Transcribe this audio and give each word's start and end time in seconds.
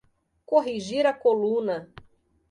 Corrigir 0.51 1.05
a 1.05 1.11
coluna 1.25 1.75